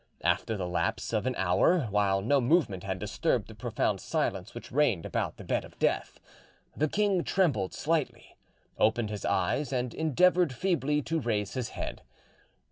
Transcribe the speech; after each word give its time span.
After 0.23 0.57
the 0.57 0.65
lapse 0.67 1.13
of 1.13 1.27
an 1.27 1.35
hour, 1.35 1.81
while 1.91 2.23
no 2.23 2.41
movement 2.41 2.83
had 2.83 2.97
disturbed 2.97 3.47
the 3.47 3.53
profound 3.53 4.01
silence 4.01 4.55
which 4.55 4.71
reigned 4.71 5.05
about 5.05 5.37
the 5.37 5.43
bed 5.43 5.63
of 5.63 5.77
death, 5.77 6.19
the 6.75 6.87
king 6.87 7.23
trembled 7.23 7.75
slightly; 7.75 8.35
opened 8.79 9.11
his 9.11 9.25
eyes, 9.25 9.71
and 9.71 9.93
endeavoured 9.93 10.53
feebly 10.55 11.03
to 11.03 11.19
raise 11.21 11.53
his 11.53 11.69
head. 11.77 12.01